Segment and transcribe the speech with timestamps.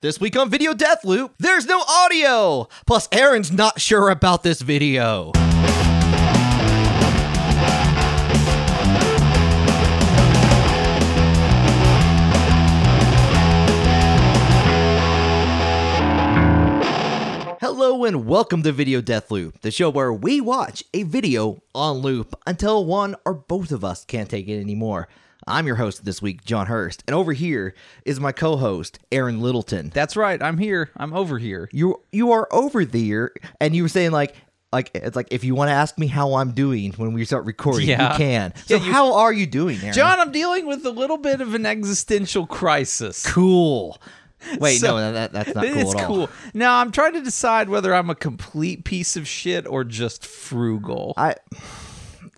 [0.00, 2.68] This week on Video Death Loop, there's no audio!
[2.86, 5.32] Plus, Aaron's not sure about this video.
[17.60, 21.96] Hello and welcome to Video Death Loop, the show where we watch a video on
[21.96, 25.08] loop until one or both of us can't take it anymore.
[25.48, 27.74] I'm your host this week, John Hurst, and over here
[28.04, 29.90] is my co-host, Aaron Littleton.
[29.94, 30.42] That's right.
[30.42, 30.90] I'm here.
[30.96, 31.68] I'm over here.
[31.72, 34.34] You you are over there, and you were saying like
[34.72, 37.46] like it's like if you want to ask me how I'm doing when we start
[37.46, 38.12] recording, Yeah.
[38.12, 38.54] you can.
[38.66, 39.94] So Yeah, you- how are you doing, Aaron?
[39.94, 43.24] John, I'm dealing with a little bit of an existential crisis.
[43.26, 43.98] cool.
[44.60, 46.06] Wait, So- no, that, that's not cool it's at all.
[46.06, 46.30] cool.
[46.54, 51.14] Now I'm trying to decide whether I'm a complete piece of shit or just frugal.
[51.16, 51.34] I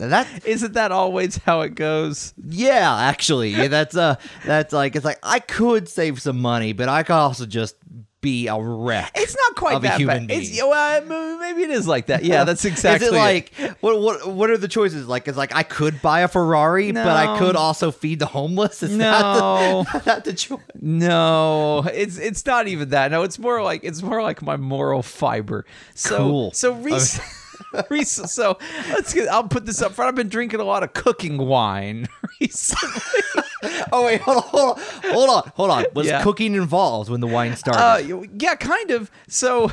[0.09, 2.33] that Isn't that always how it goes?
[2.47, 4.15] yeah, actually, yeah, that's uh,
[4.45, 7.75] that's like it's like I could save some money, but I could also just
[8.21, 9.11] be a wreck.
[9.15, 10.37] It's not quite Of a that human bad.
[10.43, 12.23] It's, well, maybe it is like that.
[12.23, 13.07] Yeah, that's exactly.
[13.07, 15.07] Is it like what what what are the choices?
[15.07, 18.83] Like it's like I could buy a Ferrari, but I could also feed the homeless.
[18.83, 19.85] Is No.
[19.91, 20.59] that the, that the choice?
[20.79, 23.09] No, it's it's not even that.
[23.11, 25.65] No, it's more like it's more like my moral fiber.
[25.95, 26.51] So Cool.
[26.53, 27.01] so rec-
[27.89, 28.57] rec- so
[28.89, 29.27] let's get.
[29.29, 30.09] I'll put this up front.
[30.09, 32.07] I've been drinking a lot of cooking wine
[32.41, 33.01] recently.
[33.91, 35.85] Oh wait, hold on, hold on, hold on, hold on.
[35.93, 36.23] Was Yeah.
[36.23, 37.79] cooking involved when the wine started?
[38.15, 39.11] Uh, yeah, kind of.
[39.27, 39.71] So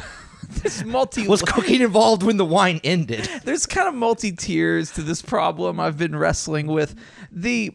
[0.62, 3.26] this multi was cooking involved when the wine ended?
[3.44, 6.94] there's kind of multi tiers to this problem I've been wrestling with.
[7.32, 7.72] The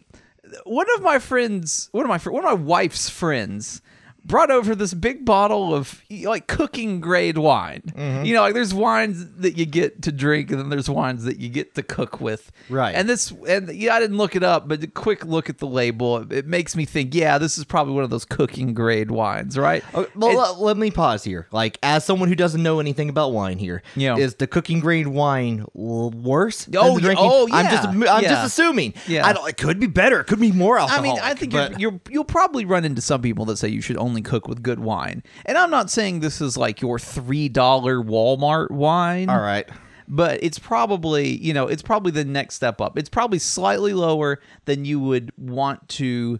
[0.66, 3.81] one of my friends, one of my one of my wife's friends
[4.25, 7.81] brought over this big bottle of like cooking grade wine.
[7.88, 8.25] Mm-hmm.
[8.25, 11.39] You know, like there's wines that you get to drink and then there's wines that
[11.39, 12.51] you get to cook with.
[12.69, 12.95] Right.
[12.95, 15.67] And this and yeah, I didn't look it up, but a quick look at the
[15.67, 19.11] label, it, it makes me think, yeah, this is probably one of those cooking grade
[19.11, 19.83] wines, right?
[19.94, 21.47] Oh, well, let, me pause here.
[21.51, 24.17] Like, as someone who doesn't know anything about wine here, Yeah.
[24.17, 26.66] is the cooking grade wine worse?
[26.66, 26.99] than Oh, the yeah.
[26.99, 27.25] drinking?
[27.29, 27.88] Oh, I'm just.
[27.88, 28.94] I'm just assuming.
[29.07, 29.25] Yeah.
[29.25, 30.22] I don't, it could be better.
[30.22, 31.00] It could be more alcohol.
[31.00, 33.67] I mean, I think but, you're, you're you'll probably run into some people that say
[33.67, 35.24] you should only cook with good wine.
[35.46, 39.29] And I'm not saying this is like your three dollar Walmart wine.
[39.29, 39.68] all right.
[40.07, 42.97] But it's probably, you know, it's probably the next step up.
[42.97, 46.40] It's probably slightly lower than you would want to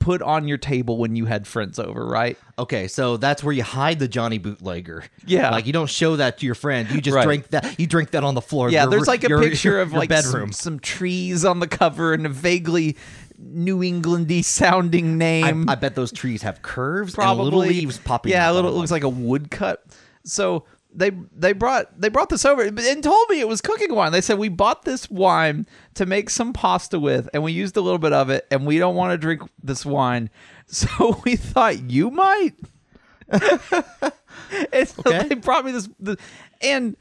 [0.00, 2.38] put on your table when you had friends over, right?
[2.58, 5.04] Okay, so that's where you hide the Johnny bootlegger.
[5.26, 5.50] Yeah.
[5.50, 6.90] like you don't show that to your friend.
[6.90, 7.24] You just Right.
[7.24, 7.78] drink that.
[7.78, 8.70] You drink that on the floor.
[8.70, 10.52] Yeah, your- there's like a your- picture your- of like bedroom.
[10.52, 12.96] Some, some trees on the cover and a vaguely
[13.44, 15.68] New Englandy sounding name.
[15.68, 18.32] I bet those trees have curves probably and little leaves popping.
[18.32, 18.70] Yeah, a little.
[18.70, 19.84] It looks like a woodcut.
[20.24, 20.64] So
[20.96, 24.12] they they brought they brought this over and told me it was cooking wine.
[24.12, 27.80] They said we bought this wine to make some pasta with, and we used a
[27.80, 30.30] little bit of it, and we don't want to drink this wine,
[30.66, 32.54] so we thought you might.
[33.28, 35.28] and so Okay.
[35.28, 36.16] they brought me this, the,
[36.62, 36.96] and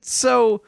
[0.00, 0.62] so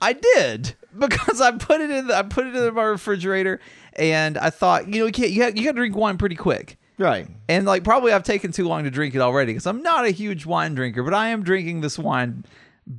[0.00, 2.08] I did because I put it in.
[2.08, 3.60] The, I put it in my refrigerator,
[3.98, 6.78] and I thought, you know, you can't, you got you to drink wine pretty quick.
[6.98, 7.26] right.
[7.48, 10.10] And like probably I've taken too long to drink it already because I'm not a
[10.10, 12.44] huge wine drinker, but I am drinking this wine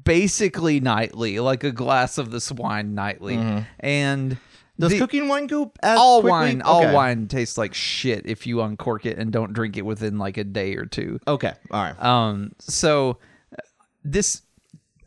[0.04, 3.40] basically nightly, like a glass of this wine nightly.
[3.80, 4.38] And
[4.80, 6.32] Does the- cooking wine go as all quickly?
[6.32, 10.18] wine, all wine tastes like shit if you uncork it and don't drink it within
[10.18, 11.20] like a day or two.
[11.28, 12.02] Okay, all right.
[12.04, 13.18] Um, so
[14.04, 14.42] this,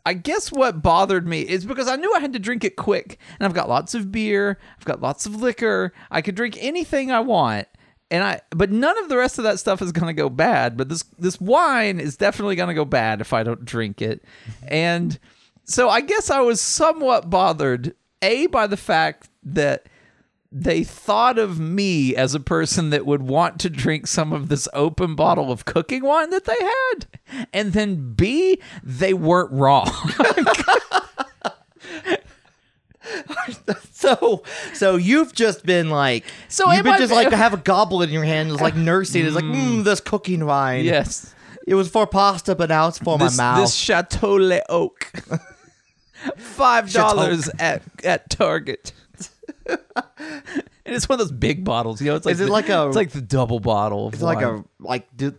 [0.05, 3.19] I guess what bothered me is because I knew I had to drink it quick,
[3.39, 7.11] and I've got lots of beer, I've got lots of liquor, I could drink anything
[7.11, 7.67] I want,
[8.11, 10.75] and I, but none of the rest of that stuff is gonna go bad.
[10.75, 14.23] But this this wine is definitely gonna go bad if I don't drink it,
[14.67, 15.17] and
[15.63, 19.87] so I guess I was somewhat bothered, a by the fact that
[20.55, 24.67] they thought of me as a person that would want to drink some of this
[24.73, 27.47] open bottle of cooking wine that they had.
[27.51, 29.89] And then B, they weren't wrong.
[33.91, 34.43] So,
[34.73, 38.09] so you've just been like, So you've been I- just like to have a goblet
[38.09, 39.25] in your hand, it's like nursing.
[39.25, 40.83] It's like, mm, this cooking wine.
[40.85, 41.33] yes.
[41.65, 43.61] it was for pasta, but now it's for This, my mouth.
[43.61, 45.09] this Chateau Le Oak.
[46.37, 48.93] Five dollars at at Target.
[49.67, 50.43] and
[50.85, 52.15] it's one of those big bottles, you know.
[52.15, 54.07] It's like Is it the- like a- It's like the double bottle.
[54.07, 55.07] Of it's like a like.
[55.15, 55.33] Do,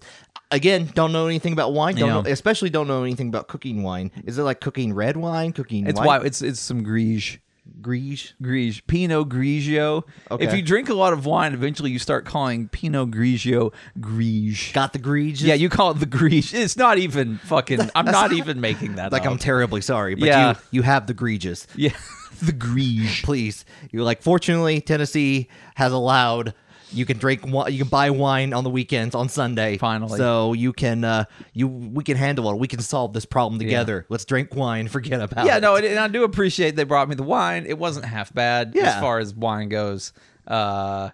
[0.51, 1.97] again, don't know anything about wine.
[1.97, 2.21] Don't Yeah.
[2.23, 4.11] know, especially don't know anything about cooking wine.
[4.25, 5.53] Is it like cooking red wine?
[5.53, 6.07] Cooking It's white?
[6.07, 7.39] why it's it's some Grige.
[7.81, 8.33] Grige.
[8.43, 10.03] Grigio, Pinot Grigio.
[10.31, 10.45] Okay.
[10.45, 14.73] If you drink a lot of wine, eventually you start calling Pinot Grigio Grige.
[14.75, 15.41] Got the Grige.
[15.43, 16.53] Yeah, you call it the Grige.
[16.53, 17.91] It's not even fucking.
[17.95, 19.33] I'm not even making that like up.
[19.33, 20.51] I'm terribly sorry, but Yeah.
[20.51, 21.67] you you have the Griges.
[21.75, 21.93] yeah,
[22.41, 23.23] the Grige.
[23.23, 24.23] Please, you're like.
[24.23, 26.55] Fortunately, Tennessee has allowed
[26.93, 27.45] You can drink.
[27.45, 29.79] You can buy wine on the weekends on Sunday.
[29.79, 30.19] Finally.
[30.19, 32.59] so you can uh, you we can handle it.
[32.59, 34.07] We can solve this problem together.
[34.09, 34.89] Let's drink wine.
[34.95, 35.61] Forget about yeah, it.
[35.61, 37.67] no, and and I do appreciate they brought me the wine.
[37.67, 40.13] It wasn't half bad as far as wine goes.
[40.47, 41.11] Uh,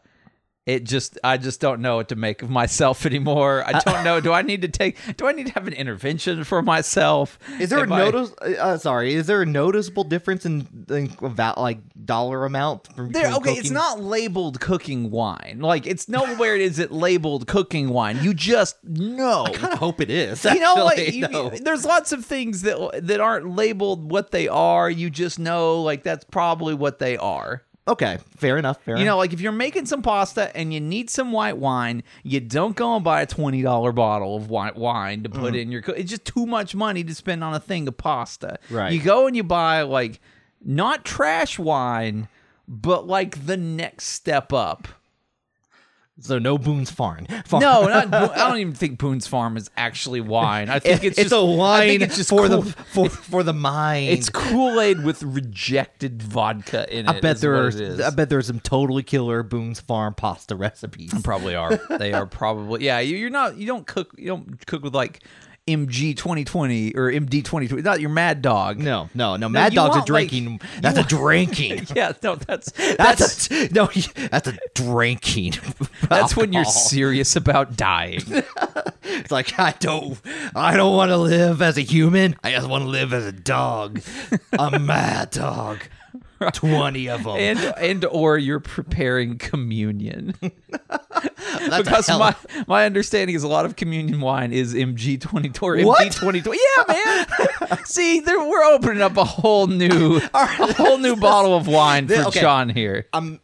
[0.74, 3.64] it just, I just don't know what to make of myself anymore.
[3.66, 4.20] I don't know.
[4.20, 4.96] Do I need to take?
[5.16, 7.38] Do I need to have an intervention for myself?
[7.58, 8.32] Is there Am a I- notice?
[8.40, 12.94] Uh, sorry, is there a noticeable difference in, in about like dollar amount?
[12.94, 15.58] From There, okay, it's not labeled cooking wine.
[15.60, 18.18] Like it's nowhere is it labeled cooking wine.
[18.22, 19.44] You just know.
[19.46, 20.44] I kind of hope it is.
[20.44, 21.50] you know, like you, no.
[21.50, 24.90] there's lots of things that that aren't labeled what they are.
[24.90, 27.62] You just know, like that's probably what they are.
[27.90, 28.82] Okay, fair enough.
[28.82, 29.12] Fair You enough.
[29.12, 32.76] know, like if you're making some pasta and you need some white wine, you don't
[32.76, 35.60] go and buy a twenty dollar bottle of white wine to put mm.
[35.62, 35.82] in your.
[35.82, 38.58] Co- it's just too much money to spend on a thing of pasta.
[38.70, 38.92] Right.
[38.92, 40.20] You go and you buy like
[40.64, 42.28] not trash wine,
[42.68, 44.88] but like the next step up.
[46.20, 47.26] So no Boone's Farm.
[47.44, 47.62] Farm.
[47.62, 48.12] No, not.
[48.36, 50.68] I don't even think Boone's Farm is actually wine.
[50.68, 53.08] I think it's, it's just, a wine I think it's just for cool- the for
[53.08, 54.10] for the mind.
[54.10, 57.08] It's Kool Aid with rejected vodka in it.
[57.08, 57.70] I bet there are.
[58.04, 61.12] I bet there's some totally killer Boone's Farm pasta recipes.
[61.22, 61.76] Probably are.
[61.98, 62.84] They are probably.
[62.84, 63.56] Yeah, you, you're not.
[63.56, 64.14] You don't cook.
[64.16, 65.22] You don't cook with like
[65.68, 67.82] MG 2020 or MD 2020.
[67.82, 68.78] Not your Mad Dog.
[68.78, 69.48] No, no, no.
[69.48, 70.60] Mad Dog's a want, like- drinking.
[70.80, 71.86] that's a drinking.
[71.94, 73.86] Yeah, no, that's That's, that's a no.
[74.30, 75.54] That's a drinking.
[76.08, 78.22] that's when you're serious about dying.
[79.02, 80.18] It's like I don't.
[80.54, 82.36] I don't want to live as a human.
[82.42, 84.00] I just want to live as a dog.
[84.58, 85.80] a mad dog.
[86.52, 87.36] Twenty of them.
[87.36, 92.34] and and or you're preparing communion That's because my
[92.66, 96.00] my understanding is a lot of communion wine is MG 2020 or What?
[96.00, 97.26] MD 2020 yeah
[97.68, 102.08] man see there we're opening up a whole new a whole new bottle of wine
[102.08, 102.40] for Okay.
[102.40, 103.40] John here I'm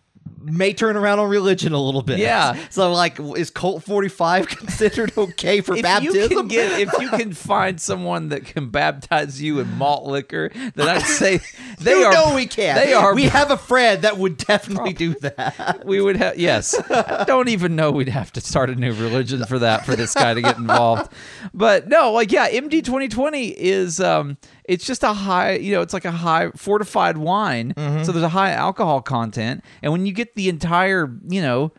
[0.47, 2.19] may turn around on religion a little bit.
[2.19, 2.57] Yeah.
[2.71, 6.17] So like, is Colt 45 considered okay for if baptism?
[6.21, 10.51] you can get if you can find someone that can baptize you in malt liquor
[10.75, 11.41] then I'd say
[11.81, 12.77] they you are know we can.
[12.77, 15.83] they are We have a friend that would definitely do that.
[15.85, 19.45] we would have yes I don't even know we'd have to start a new religion
[19.47, 21.13] for that for this guy to get involved
[21.53, 24.37] but no like yeah md 2020 is um
[24.69, 28.03] it's just a high you know it's like a high fortified wine Mm-hmm.
[28.05, 31.73] so there's a high alcohol content and when you get the entire you know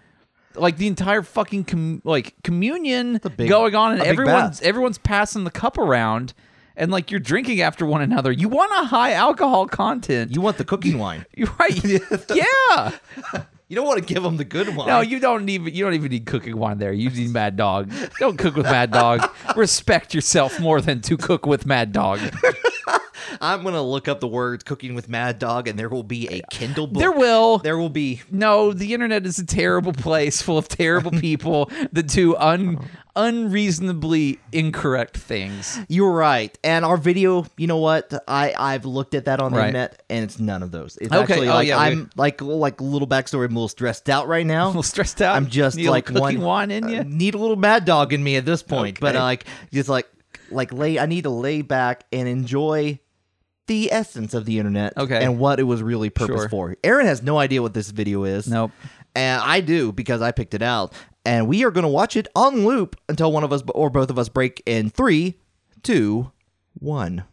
[0.55, 5.51] like the entire fucking com- like communion big- going on and everyone's everyone's passing the
[5.51, 6.33] cup around
[6.75, 10.57] and like you're drinking after one another you want a high alcohol content You want
[10.57, 11.25] the cooking wine.
[11.35, 11.83] you're right
[12.33, 12.91] yeah
[13.69, 14.87] You don't want to give them the good wine.
[14.87, 16.93] no, you don't even you don't even need cooking wine there.
[16.93, 17.91] You need Mad Dog.
[18.17, 19.29] Don't cook with Mad Dog.
[19.57, 22.19] Respect yourself more than to cook with Mad Dog.
[23.41, 26.41] I'm gonna look up the words "cooking with Mad Dog" and there will be a
[26.51, 27.01] Kindle book.
[27.01, 27.57] There will.
[27.59, 28.21] There will be.
[28.31, 32.79] No, the internet is a terrible place full of terrible people that do un
[33.15, 35.79] unreasonably incorrect things.
[35.87, 36.55] You're right.
[36.63, 38.13] And our video, you know what?
[38.27, 39.67] I I've looked at that on the Right.
[39.67, 40.97] internet, and it's none of those.
[41.01, 41.21] It's Okay.
[41.33, 43.45] actually Oh, like yeah, I'm like like a little backstory.
[43.45, 44.65] I'm a little stressed out right now.
[44.67, 45.35] A little stressed out.
[45.35, 46.99] I'm just Need a like little cooking one wine in you.
[46.99, 49.17] uh, need a little mad dog in me at this point, but Okay.
[49.19, 50.07] uh, like just like
[50.49, 50.99] like lay.
[50.99, 52.99] I need to lay back and enjoy
[53.67, 54.97] the essence of the internet.
[54.97, 55.23] Okay.
[55.23, 56.49] and what it was really purpose Sure.
[56.49, 56.75] for.
[56.83, 58.47] Aaron has no idea what this video is.
[58.47, 58.71] Nope.
[59.15, 60.93] And I do because I picked it out.
[61.25, 64.09] And we are going to watch it on loop until one of us or both
[64.09, 65.35] of us break in three,
[65.83, 66.31] two,
[66.75, 67.25] one.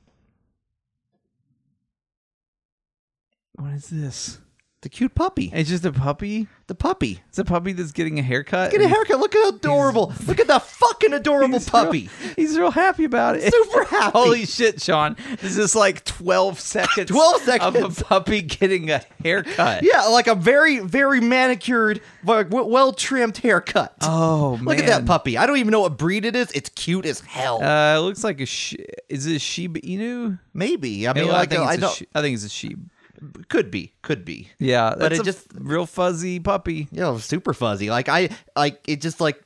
[3.56, 4.38] What is this?
[4.84, 5.50] The cute puppy.
[5.54, 6.46] It's just a puppy.
[6.66, 7.22] The puppy.
[7.30, 8.70] It's a puppy that's getting a haircut.
[8.70, 9.18] Get a haircut.
[9.18, 10.12] Look how adorable.
[10.26, 12.10] Look at the fucking adorable He's real- puppy.
[12.36, 13.50] he's real happy about it.
[13.50, 14.10] Super happy.
[14.18, 15.16] Holy shit, Sean.
[15.40, 17.76] This is like 12 seconds 12 seconds.
[17.82, 19.84] of a puppy getting a haircut.
[19.84, 23.94] Yeah, like a very, very manicured, well trimmed haircut.
[24.02, 24.64] Oh, man.
[24.66, 25.38] Look at that puppy.
[25.38, 26.50] I don't even know what breed it is.
[26.52, 27.62] It's cute as hell.
[27.64, 28.74] Uh, it looks like a sh-
[29.08, 30.38] is it a Shiba Inu?
[30.52, 31.08] Maybe.
[31.08, 31.96] I mean, I, like, think I it's a don't.
[31.96, 32.78] she- I think it's a sheep.
[33.48, 33.92] Could be.
[34.02, 34.48] Could be.
[34.58, 36.88] Yeah, But that's it a just- real fuzzy puppy.
[36.90, 37.90] You know, super fuzzy.
[37.90, 39.40] Like I, like it just like,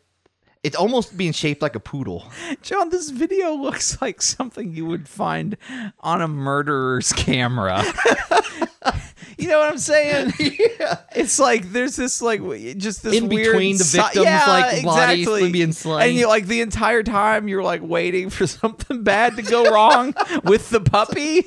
[0.65, 2.27] it's almost being shaped like a poodle.
[2.63, 5.57] John, this video looks like something you would find
[6.01, 7.83] on a murderer's camera.
[9.39, 10.33] you know what I'm saying?
[10.41, 10.99] yeah.
[11.15, 12.41] It's like there's this like
[12.77, 15.53] just this In weird between the si- victims, yeah, like, bodies exactly.
[15.53, 16.09] being slain.
[16.09, 20.13] and you like the entire time you're like waiting for something bad to go wrong
[20.45, 21.47] with the puppy.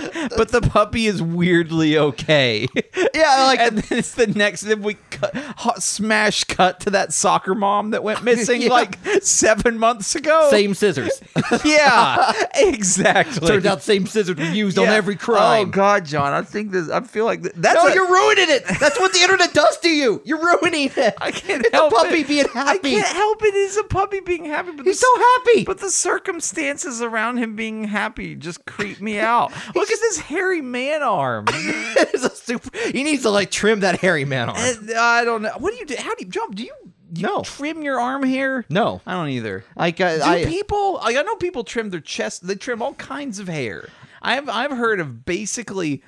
[0.36, 2.68] but the puppy is weirdly okay.
[3.14, 4.62] Yeah, like and then it's the next.
[4.62, 8.68] Then we cut, hot smash cut to that soccer mom that went missing Yeah.
[8.70, 10.48] like seven months ago.
[10.50, 11.20] same scissors.
[11.64, 13.46] yeah, exactly.
[13.46, 15.68] Turns out same scissors were used on every crime.
[15.68, 16.88] Oh God, John, I think this.
[16.90, 18.64] I feel like th- that's no, a- you're ruining it.
[18.80, 20.22] That's what the internet does to you.
[20.24, 21.14] You're ruining it.
[21.20, 22.28] I can't it's help a puppy it.
[22.28, 22.70] being happy.
[22.96, 23.54] I can't help it.
[23.54, 25.64] He's a puppy being happy, but He's the- so happy.
[25.64, 29.52] But the circumstances around him being happy just creep me out.
[29.74, 31.46] Look at this hairy man arm.
[31.50, 32.70] it's a super.
[32.90, 34.58] He needs to like trim that hairy man arm.
[34.58, 35.52] And I don't know.
[35.58, 35.96] What do you do?
[35.98, 36.54] How do you jump?
[36.54, 36.74] Do you,
[37.14, 37.42] you No.
[37.42, 38.64] trim your arm hair?
[38.68, 39.64] no, I don't either.
[39.76, 40.44] like uh, Do I.
[40.44, 40.94] people?
[40.94, 42.46] Like I know people trim their chest.
[42.46, 43.88] They trim all kinds of hair.
[44.22, 46.02] I've I've heard of basically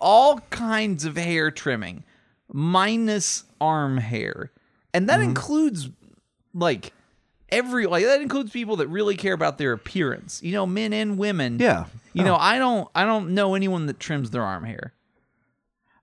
[0.00, 2.04] all kinds of hair trimming,
[2.52, 4.50] minus arm hair,
[4.94, 5.28] and that Mm-hmm.
[5.30, 5.88] includes
[6.54, 6.92] like
[7.50, 10.42] every like that includes people that really care about their appearance.
[10.42, 11.58] You know, men and women.
[11.58, 11.86] Yeah.
[12.18, 14.92] You know, I don't I don't know anyone that trims their arm hair.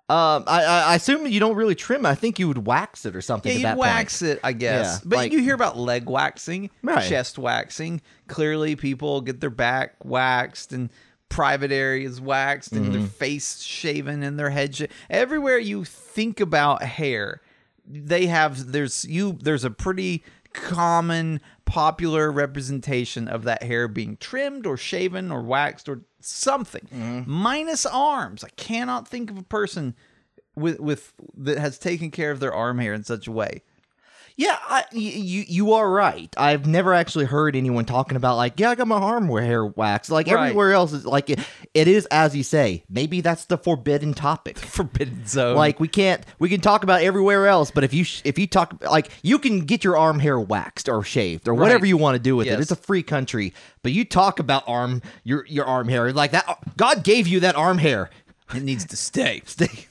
[0.07, 2.05] Um, I, I assume you don't really trim.
[2.05, 3.59] I think you would wax it or something.
[3.59, 4.97] Yeah, you wax it, I guess.
[4.97, 7.03] Yeah, but like- you hear about leg waxing, Right.
[7.09, 8.01] chest waxing.
[8.27, 10.91] Clearly, people get their back waxed and
[11.27, 12.99] private areas waxed and Mm-hmm.
[12.99, 14.75] their face shaven and their head.
[14.75, 17.41] Sh- Everywhere you think about hair,
[17.87, 24.65] they have there's you there's a pretty common popular representation of that hair being trimmed
[24.65, 26.87] or shaven or waxed or something.
[26.93, 27.29] Mm-hmm.
[27.29, 28.43] minus arms.
[28.43, 29.95] I cannot think of a person
[30.55, 33.61] with with that has taken care of their arm hair in such a way
[34.37, 36.27] Yeah, I, you you are right.
[36.37, 40.11] I've never actually heard anyone talking about like, yeah, I got my arm hair waxed.
[40.11, 40.47] Like Right.
[40.47, 41.39] everywhere else is like it,
[41.73, 42.83] it is as you say.
[42.89, 44.57] Maybe that's the forbidden topic.
[44.59, 48.21] forbidden zone Like we can't we can talk about everywhere else, but if you sh-
[48.25, 51.85] if you talk like you can get your arm hair waxed or shaved or whatever
[51.85, 52.57] you want to do with Yes.
[52.57, 52.61] it.
[52.63, 53.53] It's a free country.
[53.83, 56.45] But you talk about arm your your arm hair like that.
[56.75, 58.09] God gave you that arm hair.
[58.53, 59.87] it needs to stay Stay.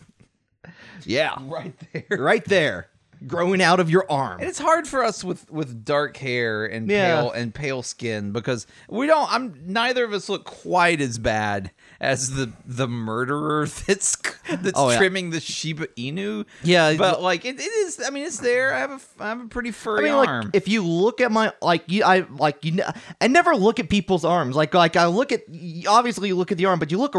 [1.07, 2.89] Yeah, right there right there,
[3.27, 4.39] growing out of your arm.
[4.41, 7.17] and it's hard for us with with dark hair and Yeah.
[7.21, 11.71] pale and pale skin because we don't i'm neither of us look quite as bad
[12.01, 14.17] as the the murderer that's
[14.49, 14.99] that's Oh, yeah.
[14.99, 18.79] trimming the shiba inu Yeah, but like it, it is i mean it's there i
[18.79, 21.31] have a I have a pretty I furry mean, like arm if you look at
[21.33, 22.81] my like you, I like you.
[23.21, 24.57] I never look at people's arms.
[24.57, 25.43] Like like I look at
[25.89, 27.15] obviously you look at the arm, but you look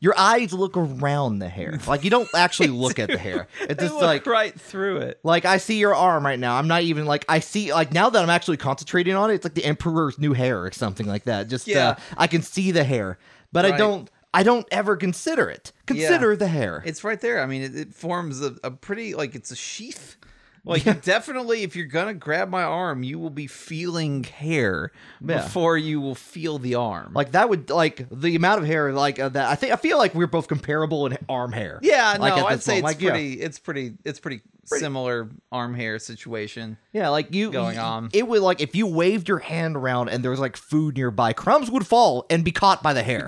[0.00, 1.78] your eyes look around the hair.
[1.86, 3.48] Like you don't actually look at the hair.
[3.60, 6.56] It's just look like right through it like I see your arm right now.
[6.56, 9.34] I'm not even like I see like now that I'm actually concentrating on it.
[9.34, 11.48] It's like the emperor's new hair or something like that.
[11.48, 11.88] Just Yeah.
[11.90, 13.18] uh, I can see the hair,
[13.52, 14.10] but I don't.
[14.34, 15.72] I don't ever consider it.
[15.84, 16.82] Consider the hair.
[16.86, 17.42] It's right there.
[17.42, 20.16] I mean, it, it forms a, a pretty like it's a sheath.
[20.64, 25.38] Like you definitely, if you're gonna grab my arm, you will be feeling hair Yeah.
[25.42, 27.12] before you will feel the arm.
[27.14, 29.50] Like that would like the amount of hair like uh, that.
[29.50, 31.80] I think I feel like we're both comparable in arm hair.
[31.82, 32.84] yeah, like, no, I'd say it's.
[32.84, 33.10] Like, yeah.
[33.10, 36.76] pretty, it's pretty, it's pretty, similar arm hair situation.
[36.92, 38.10] Yeah, like you going on.
[38.12, 41.32] It would like if you waved your hand around and there was like food nearby,
[41.32, 43.26] crumbs would fall and be caught by the hair.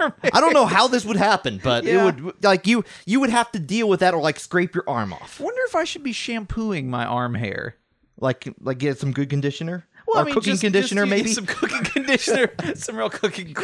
[0.00, 2.08] I don't know how this would happen, but Yeah.
[2.08, 4.84] it would like you you would have to deal with that or like scrape your
[4.88, 5.38] arm off.
[5.40, 7.76] Wonder if I should be shampooing my arm hair.
[8.18, 11.32] Like like get some good conditioner Well, or I mean, cooking just- conditioner just maybe.
[11.32, 13.54] some cooking conditioner, some real cooking.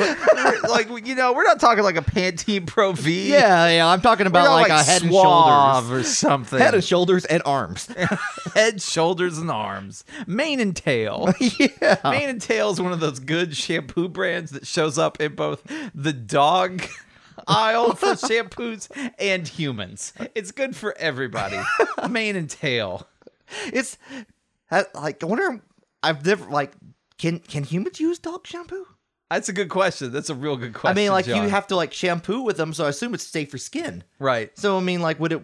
[0.69, 3.31] like you know, we're not talking like a Pantene Pro V.
[3.31, 5.91] yeah, yeah, I'm talking about not like, a head and shoulders.
[5.91, 6.59] or something.
[6.59, 7.89] Head and shoulders and arms.
[8.55, 10.05] head, shoulders, and arms.
[10.27, 11.33] Mane and tail.
[11.59, 11.97] yeah.
[12.05, 15.63] Mane and tail is one of those good shampoo brands that shows up in both
[15.95, 16.83] the dog
[17.49, 18.89] aisle for shampoos
[19.19, 20.13] and humans.
[20.35, 21.59] It's good for everybody.
[22.09, 23.09] Mane and tail.
[23.73, 23.99] It's
[24.95, 25.61] like I wonder
[26.09, 26.73] I've never like
[27.19, 28.87] can can humans use dog shampoo?
[29.31, 30.13] That's a good question.
[30.13, 30.97] That's a real good question.
[30.97, 33.51] I mean like you have to like shampoo with them, so I assume it's safe
[33.51, 34.05] for skin.
[34.19, 34.51] right.
[34.59, 35.43] So I mean, like, would it,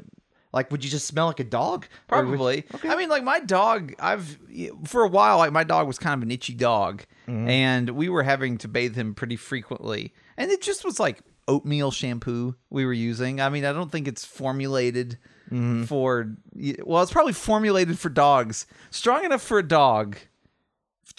[0.52, 1.82] like, would you just smell like a dog?
[1.82, 2.64] Would- Probably.
[2.74, 2.88] Okay.
[2.88, 3.92] I mean, like my dog.
[3.98, 4.38] I've
[4.86, 7.48] for a while, like my dog was kind of an itchy dog, Mm-hmm.
[7.48, 11.90] and we were having to bathe him pretty frequently, and it just was like oatmeal
[11.90, 13.40] shampoo we were using.
[13.40, 15.18] I mean, I don't think it's formulated
[15.50, 15.84] Mm-hmm.
[15.84, 16.34] for.
[16.84, 20.16] Well, it's probably formulated for dogs, strong enough for a dog.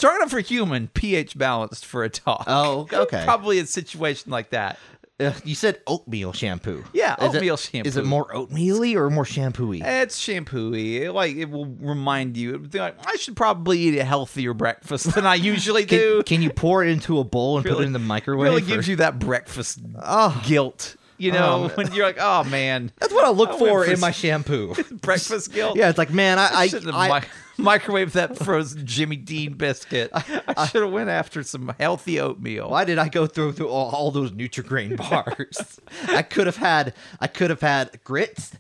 [0.04, 2.44] Enough for human, pH balanced for a dog.
[2.48, 3.24] Oh, okay.
[3.24, 4.78] Probably a situation like that.
[5.20, 6.84] Uh, you said oatmeal shampoo.
[6.92, 9.82] Yeah, Is it- oatmeal Is it more oatmeally or more shampooy?
[9.86, 11.02] It's shampooy.
[11.02, 12.58] It, like it will remind you.
[12.74, 16.16] Like, I should probably eat a healthier breakfast than I usually do.
[16.24, 18.50] Can, can you pour it into a bowl and put it in the microwave?
[18.52, 20.42] really or- gives you that breakfast Oh.
[20.46, 20.96] guilt.
[21.24, 23.86] You know, Um, when you're like, oh man, That's what I look I for for
[23.86, 24.76] in my shampoo.
[25.02, 25.78] breakfast guilt.
[25.78, 27.22] yeah, it's like, man, I, I, should have I,
[27.58, 30.12] mi- microwaved that frozen Jimmy Dean biscuit.
[30.14, 32.70] I, should have went after some healthy oatmeal.
[32.70, 35.80] why did I go through through all, all those Nutrigrain bars?
[36.08, 38.52] I could have had, I could have had grits.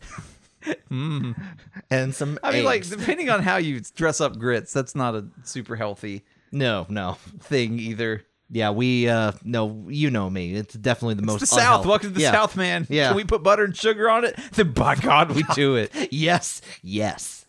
[0.89, 1.35] And
[2.15, 2.39] some Mm.
[2.43, 6.23] I mean, like depending on how you dress up grits, that's not a super healthy
[6.51, 7.17] no, no.
[7.39, 8.23] thing either.
[8.49, 10.53] Yeah, we uh no, you know me.
[10.53, 11.59] It's definitely the most the South.
[11.59, 12.31] unhealthy- Welcome to the Yeah.
[12.31, 12.85] South, man.
[12.89, 13.07] Yeah.
[13.09, 14.37] Can we put butter and sugar on it?
[14.53, 15.91] Then by God, we do it.
[16.11, 17.45] Yes, yes.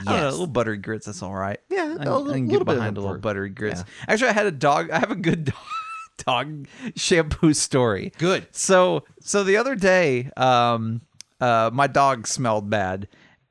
[0.00, 1.06] I don't know, a little buttery grits.
[1.06, 1.58] That's all right.
[1.70, 3.84] Yeah, I, a little- I can get bit behind a little buttery grits.
[4.08, 4.90] Actually, I had a dog.
[4.90, 5.54] I have a good dog,
[6.26, 8.12] dog shampoo story.
[8.18, 8.46] Good.
[8.50, 11.02] So, so the other day, um,
[11.40, 13.06] uh, my dog smelled bad,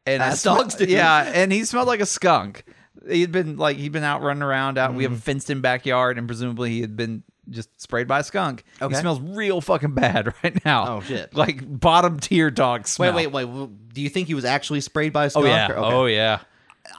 [0.06, 0.86] and I As sm- dogs do.
[0.86, 2.64] Yeah, and he smelled like a skunk.
[3.10, 4.94] He'd been like he'd been out running around out.
[4.94, 5.14] We Mm-hmm.
[5.14, 8.64] have a fenced in backyard, and presumably he had been just sprayed by a skunk.
[8.82, 8.94] Okay.
[8.96, 10.98] He smells real fucking bad right now.
[10.98, 11.34] Oh, shit.
[11.36, 13.16] Like bottom tier dog Wait, smell.
[13.16, 13.44] wait, wait.
[13.44, 15.70] w- Do you think he was actually sprayed by a Oh yeah.
[15.72, 15.96] or- okay.
[15.96, 16.40] Oh yeah.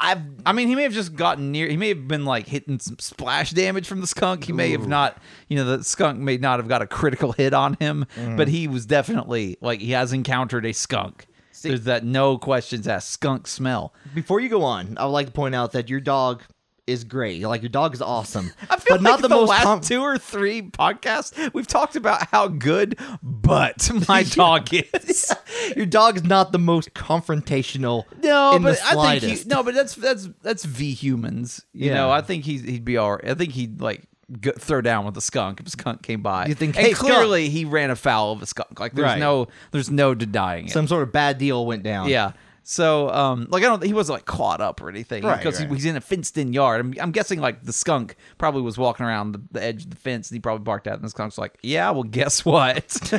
[0.01, 1.69] I've I mean, he may have just gotten near.
[1.69, 4.45] He may have been like hitting some splash damage from the skunk.
[4.45, 5.17] He may have not,
[5.49, 8.37] you know, the skunk may not have got a critical hit on him, Mm-hmm.
[8.37, 11.27] but he was definitely like he has encountered a skunk.
[11.63, 13.93] There's that no questions asked skunk smell.
[14.15, 16.43] before you go on, I would like to point out that your dog
[16.87, 17.43] is great.
[17.43, 19.49] Like your dog is awesome, I feel but like not the, most.
[19.49, 25.35] last com- two or three podcasts we've talked about how good, but my dog is.
[25.77, 28.05] your dog is not the most confrontational.
[28.23, 31.65] No, but the I think he, no, but that's that's that's v humans.
[31.73, 31.95] You Yeah.
[31.95, 33.31] know, I think he's he'd be all right.
[33.31, 34.05] I think he'd like
[34.41, 36.47] go, throw down with a skunk if a skunk came by.
[36.47, 38.79] You think, and "Hey, skunk." clearly he ran afoul of a skunk.
[38.81, 39.19] Like there's Right.
[39.19, 40.73] no there's no denying it.
[40.73, 42.09] Some sort of bad deal went down.
[42.09, 42.33] yeah.
[42.69, 45.69] So, um, like I don't, he wasn't like caught up or anything Right, because right.
[45.69, 46.81] he, he's in a fenced-in yard.
[46.81, 49.97] I'm, I'm guessing like the skunk probably was walking around the, the edge of the
[49.97, 53.13] fence and he probably barked at, it, and the skunk's like, "Yeah, well, guess what?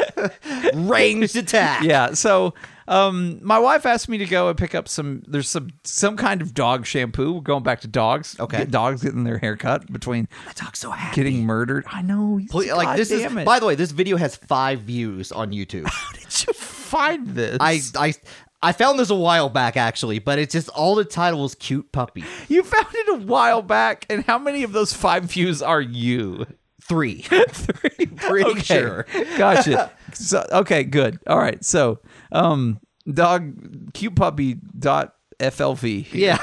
[0.73, 1.83] ranged attack.
[1.83, 2.13] yeah.
[2.13, 2.53] So,
[2.89, 5.23] um, my wife asked me to go and pick up some.
[5.27, 7.33] There's some some kind of dog shampoo.
[7.33, 8.35] We're going back to dogs.
[8.39, 8.59] Okay.
[8.59, 11.15] Get dogs getting their hair cut between My dog's so happy.
[11.15, 11.85] getting murdered.
[11.87, 12.37] I know.
[12.37, 13.23] he's- Pl- like this is.
[13.23, 13.45] it.
[13.45, 15.85] By the way, this video has five views on YouTube.
[15.87, 17.57] How did you find this?
[17.59, 18.13] I I
[18.61, 21.91] I found this a while back actually, but it's just all the title was "cute
[21.91, 25.81] puppy." you found it a while back, and how many of those five views are
[25.81, 26.45] you?
[26.81, 27.21] Three.
[27.49, 28.05] Three.
[28.07, 28.61] Pretty Okay.
[28.61, 29.05] sure.
[29.37, 29.91] Gotcha.
[30.13, 31.19] So okay, good.
[31.27, 31.63] All right.
[31.63, 31.99] So,
[32.31, 32.79] um,
[33.11, 36.07] dog cute puppy dot flv.
[36.13, 36.39] yeah.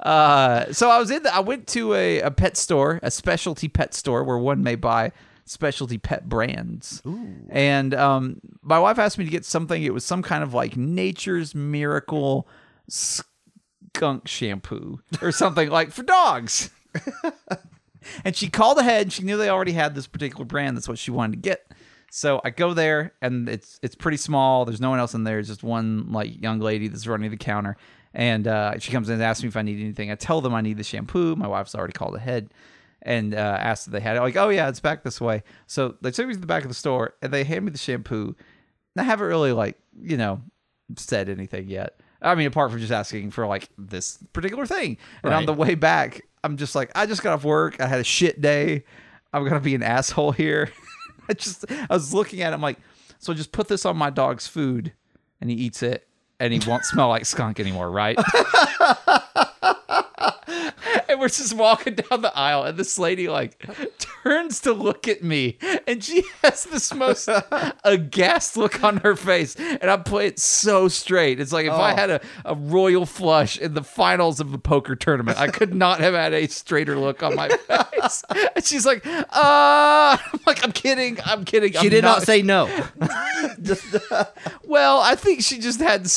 [0.00, 1.22] Uh, so I was in.
[1.22, 4.74] The, I went to a, a pet store, a specialty pet store where one may
[4.74, 5.12] buy
[5.46, 7.00] specialty pet brands.
[7.48, 9.82] And um, my wife asked me to get something.
[9.82, 12.46] It was some kind of like Nature's Miracle
[12.88, 16.70] skunk shampoo or something like for dogs.
[18.24, 19.12] and she called ahead.
[19.12, 20.76] She knew they already had this particular brand.
[20.76, 21.72] That's what she wanted to get.
[22.10, 24.64] So I go there, and it's it's pretty small.
[24.64, 25.38] There's no one else in there.
[25.38, 27.76] It's just one like young lady that's running the counter,
[28.14, 30.10] and uh, she comes in and asks me if I need anything.
[30.10, 31.36] I tell them I need the shampoo.
[31.36, 32.50] My wife's already called ahead
[33.06, 34.20] and uh, asked if they had it.
[34.20, 35.44] Like, oh yeah, it's back this way.
[35.66, 37.78] So they took me to the back of the store, and they hand me the
[37.78, 38.34] shampoo.
[38.94, 40.42] And I haven't really like you know
[40.96, 42.00] said anything yet.
[42.20, 44.98] I mean, apart from just asking for like this particular thing.
[45.22, 47.80] And on the way back, I'm just like, I just got off work.
[47.80, 48.84] I had a shit day.
[49.32, 50.70] I'm gonna be an asshole here.
[51.28, 52.78] I just, I was looking at him like,
[53.18, 54.92] so just put this on my dog's food,
[55.40, 56.08] and he eats it,
[56.40, 58.18] and he won't smell like skunk anymore, right?
[61.16, 63.64] and we're just walking down the aisle, and this lady like
[64.22, 67.26] turns to look at me, and she has this most
[67.84, 71.40] aghast look on her face, and I play it so straight.
[71.40, 71.96] It's like if I Oh.
[71.96, 76.00] had a, a royal flush in the finals of a poker tournament, I could not
[76.00, 77.48] have had a straighter look on my
[78.02, 78.22] face.
[78.54, 79.22] And she's like, "Uh,"
[80.32, 82.66] I'm like, "I'm kidding, I'm kidding." She I'm did not say no.
[84.64, 86.10] well, I think she just had.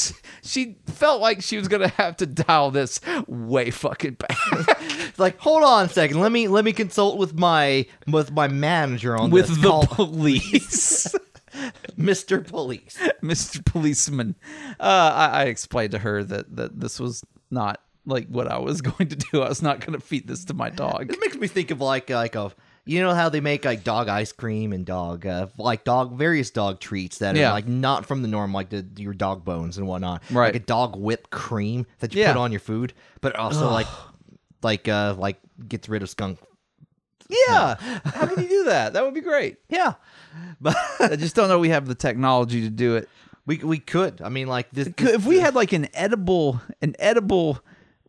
[0.44, 5.18] She felt like she was gonna have to dial this way fucking back.
[5.18, 6.20] like, hold on a second.
[6.20, 9.34] Let me let me consult with my with my manager on this.
[9.34, 9.58] with this.
[9.58, 11.16] the Call police,
[11.98, 12.46] Mr.
[12.46, 12.98] Police.
[13.24, 13.64] Mr.
[13.66, 14.36] Policeman.
[14.80, 18.82] Uh, I, I explained to her that that this was not like what I was
[18.92, 19.42] going to do.
[19.42, 21.12] I was not going to feed this to my dog.
[21.12, 22.52] It makes me think of like like a
[22.90, 26.50] you know how they make like dog ice cream and dog uh, like dog various
[26.50, 27.50] dog treats that Yeah.
[27.50, 30.54] are like not from the norm like the your dog bones and whatnot Right.
[30.54, 32.34] like a dog whipped cream that you Yeah.
[32.34, 33.88] put on your food but also like
[34.64, 36.40] like uh like gets rid of skunk
[37.30, 37.76] Yeah,
[38.06, 38.94] how can you do that?
[38.94, 39.58] That would be great.
[39.70, 39.94] yeah
[40.60, 43.08] but I just don't know we have the technology to do it.
[43.46, 47.60] we we could I mean like this, If we had like an edible, an edible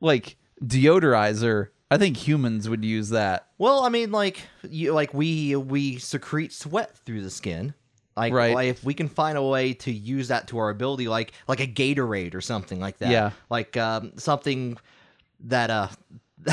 [0.01, 3.47] like deodorizer, I think humans would use that.
[3.59, 7.75] well I mean like you like we we secrete sweat through the skin
[8.17, 8.55] Like, Right.
[8.55, 11.61] like if we can find a way to use that to our ability, like like
[11.61, 13.11] a Gatorade or something like that.
[13.11, 13.31] Yeah.
[13.49, 14.77] Like um, something
[15.47, 15.89] that uh.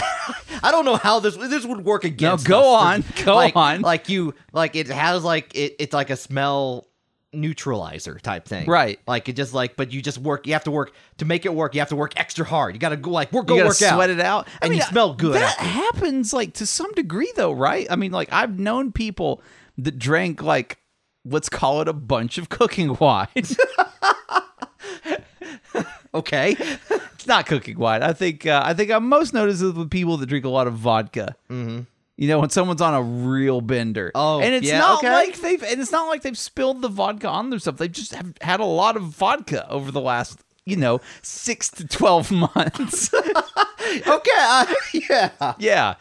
[0.63, 2.47] I don't know how this this would work against.
[2.47, 2.81] No, go us.
[2.83, 3.03] on.
[3.25, 3.81] Go like, on.
[3.81, 6.87] Like you, like it has like it, it's like a smell
[7.33, 8.67] neutralizer type thing.
[8.69, 8.99] Right.
[9.07, 10.47] Like it just like, but you just work.
[10.47, 11.75] You have to work to make it work.
[11.75, 12.73] You have to work extra hard.
[12.75, 14.09] You got to go like work, go work sweat out.
[14.09, 15.63] it out, And you smell good That after.
[15.65, 17.85] happens like to some degree, though, right?
[17.89, 19.41] I mean, like I've known people
[19.77, 20.79] that drank like
[21.25, 23.27] let's call it a bunch of cooking wine.
[26.13, 26.55] Okay.
[26.59, 28.01] it's not cooking wine.
[28.01, 30.73] I think uh, I think I'm most noticed with people that drink a lot of
[30.73, 31.35] vodka.
[31.49, 31.81] Mm-hmm.
[32.17, 34.11] You know, when someone's on a real bender.
[34.15, 35.11] Oh, and it's yeah, not okay.
[35.11, 37.77] like they've and it's not like they've spilled the vodka on themselves.
[37.79, 41.87] They just have had a lot of vodka over the last you know six to
[41.87, 43.13] twelve months.
[44.07, 44.31] okay.
[44.39, 45.53] Uh, yeah.
[45.59, 45.95] Yeah.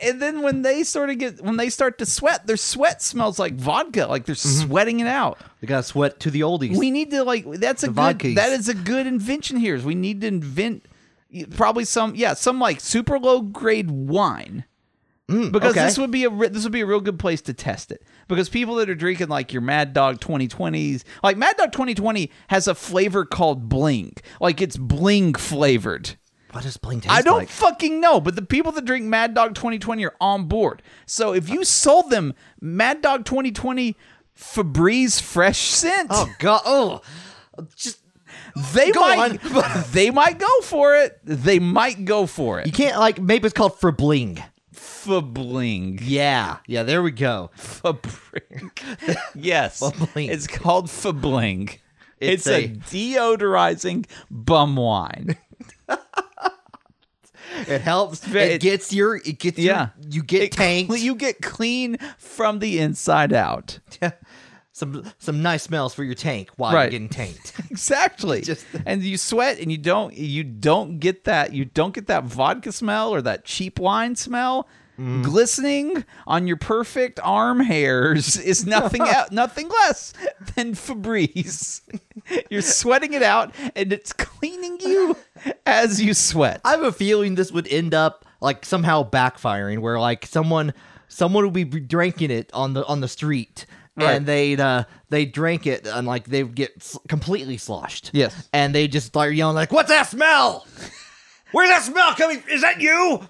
[0.00, 3.38] And then when they sort of get when they start to sweat, their sweat smells
[3.38, 4.66] like vodka, like they're Mm-hmm.
[4.66, 5.38] sweating it out.
[5.60, 6.76] They got to sweat to the oldies.
[6.76, 8.34] We need to like that's a good vodkas.
[8.34, 9.76] that is a good invention here.
[9.76, 10.84] Is we need to invent
[11.52, 14.64] probably some yeah, some like super low grade wine.
[15.26, 15.84] Because Mm, okay.
[15.84, 18.02] this would be a re- this would be a real good place to test it.
[18.28, 22.68] Because people that are drinking like your Mad Dog 2020s, like Mad Dog 2020 has
[22.68, 24.14] a flavor called bling.
[24.40, 26.16] Like it's bling flavored.
[26.52, 27.48] what does plain taste I don't like?
[27.48, 30.82] fucking know, but the people that drink Mad Dog 2020 are on board.
[31.06, 33.96] So if you sold them Mad Dog 2020
[34.38, 36.62] Febreze fresh scent, Oh god.
[36.66, 37.00] Oh.
[37.76, 38.00] Just
[38.74, 39.84] they go might on.
[39.92, 41.18] they might go for it.
[41.24, 42.66] They might go for it.
[42.66, 44.42] you can't like maybe it's called Fabling.
[45.04, 45.98] Fabling.
[46.02, 46.58] Yeah.
[46.66, 46.82] Yeah.
[46.82, 47.50] There we go.
[47.56, 48.70] Fabling.
[49.34, 49.80] yes.
[49.80, 50.28] Fabling.
[50.30, 51.70] It's called Fabling.
[52.20, 55.36] It's It's, a, a- deodorizing bum wine.
[57.68, 58.26] It helps.
[58.26, 59.16] It- It gets your.
[59.16, 59.58] It gets.
[59.58, 59.88] your- Yeah.
[60.10, 60.88] you get It tanked.
[60.90, 63.78] cle- You get clean from the inside out.
[64.02, 64.12] Yeah.
[64.72, 66.82] Some some nice smells for your tank while Right.
[66.90, 67.52] you're getting tanked.
[67.70, 68.40] Exactly.
[68.40, 72.24] Just- and you sweat and you don't you don't get that you don't get that
[72.24, 74.66] vodka smell or that cheap wine smell.
[74.94, 75.22] Mm-hmm.
[75.22, 80.12] Glistening on your perfect arm hairs is nothing out, nothing less
[80.54, 81.80] than Febreze.
[82.50, 85.16] You're sweating it out and it's cleaning you
[85.66, 86.60] as you sweat.
[86.64, 90.72] I have a feeling this would end up like somehow backfiring, where like someone
[91.08, 93.66] someone would be drinking it on the on the street.
[93.96, 94.14] Right.
[94.14, 98.10] And they'd uh they drank it and like they would get s- completely sloshed.
[98.12, 98.48] Yes.
[98.52, 100.66] and they just start yelling like, "What's that smell?
[101.52, 102.42] Where's that smell coming?
[102.50, 103.28] Is that you?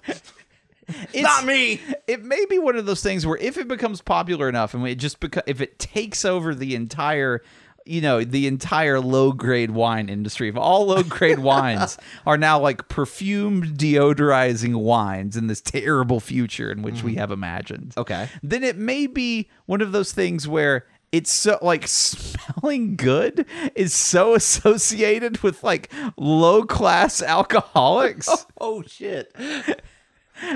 [0.87, 4.49] It's Not me." It may be one of those things where if it becomes popular
[4.49, 7.41] enough and it just beca- if it takes over the entire
[7.85, 12.59] you know the entire low grade wine industry if all low grade wines are now
[12.59, 17.17] like perfumed deodorizing wines in this terrible future in which we mm.
[17.17, 18.27] have imagined Okay.
[18.41, 23.45] then it may be one of those things where it's so like smelling good
[23.75, 28.27] is so associated with like low class alcoholics
[28.59, 29.33] Oh shit!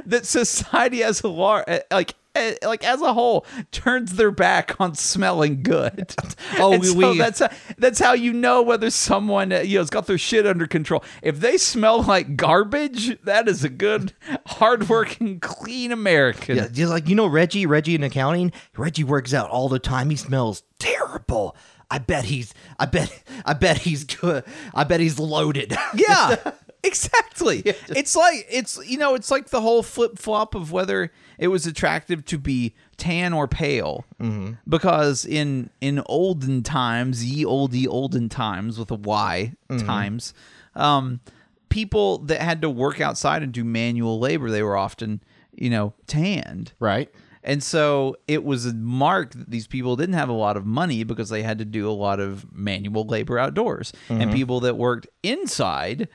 [0.05, 4.79] That society as a lar- uh, like uh, like as a whole turns their back
[4.79, 6.13] on smelling good.
[6.59, 9.81] Oh, And we- so that's how, that's how you know whether someone uh, you know
[9.81, 11.03] has got their shit under control.
[11.23, 14.13] If they smell like garbage, that is a good,
[14.45, 16.57] hardworking, clean American.
[16.57, 20.09] Yeah, just like you know Reggie, Reggie in accounting, Reggie works out all the time.
[20.09, 21.55] He smells terrible.
[21.91, 23.11] I bet he's I bet
[23.45, 24.43] I bet he's good.
[24.75, 25.75] I bet he's loaded.
[25.95, 26.35] Yeah,
[26.89, 27.59] exactly.
[27.89, 31.65] it's like it's you know it's like the whole flip flop of whether it was
[31.65, 34.05] attractive to be tan or pale.
[34.19, 34.53] Mm-hmm.
[34.67, 39.53] Because in in olden times, ye olde olden times with a Y
[39.85, 40.33] times,
[40.75, 41.19] um,
[41.69, 45.21] people that had to work outside and do manual labor, they were often
[45.53, 46.73] you know tanned.
[46.79, 47.09] right.
[47.41, 51.05] And so it was a mark that these people didn't have a lot of money
[51.05, 53.93] because they had to do a lot of manual labor outdoors.
[54.09, 56.09] And people that worked inside,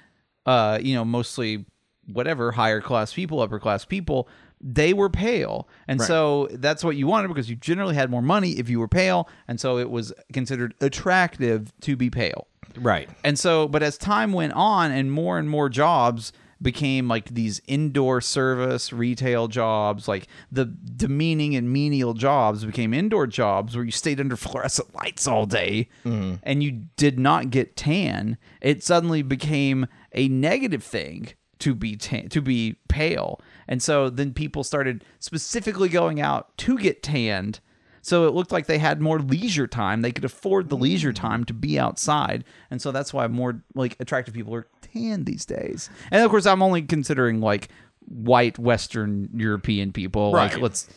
[0.47, 1.65] uh, you know, mostly
[2.07, 4.29] whatever, higher class people, upper class people,
[4.61, 5.69] they were pale.
[5.89, 8.89] And so that's what you wanted because you generally had more money if you were
[8.89, 9.29] pale.
[9.47, 12.47] And so it was considered attractive to be pale.
[12.77, 13.09] Right.
[13.23, 17.61] And so, but as time went on and more and more jobs became like these
[17.67, 23.91] indoor service retail jobs, like the demeaning and menial jobs became indoor jobs where you
[23.91, 26.35] stayed under fluorescent lights all day mm-hmm.
[26.43, 31.29] and you did not get tan, it suddenly became a negative thing
[31.61, 33.41] to be tan, to be pale.
[33.69, 37.61] And so then people started specifically going out to get tanned
[38.05, 40.03] so it looked like they had more leisure time.
[40.03, 41.17] They could afford the leisure mm.
[41.17, 42.45] time to be outside.
[42.71, 45.89] And so that's why more like attractive people are tan these days.
[46.11, 47.69] And of course I'm only considering like
[48.01, 50.33] white Western European people.
[50.33, 50.63] Like Right.
[50.63, 50.89] let's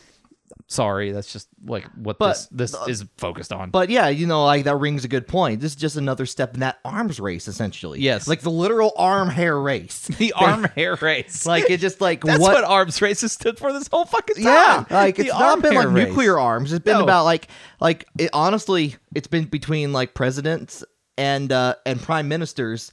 [0.66, 3.70] sorry, that's just like what But- this this is focused on.
[3.70, 5.60] But yeah, you know, like that rings a good point.
[5.60, 8.00] This is just another step in that arms race, essentially.
[8.00, 8.26] Yes.
[8.28, 10.00] like the literal arm hair race.
[10.18, 11.46] the arm hair race.
[11.46, 14.44] like it just like that's what, what, arms races stood for this whole fucking time.
[14.44, 16.08] Yeah, like The it's not been like race.
[16.08, 16.72] nuclear arms.
[16.72, 17.04] It's been No.
[17.04, 17.48] about like
[17.80, 20.84] like it, honestly, it's been between like presidents
[21.16, 22.92] and uh and prime ministers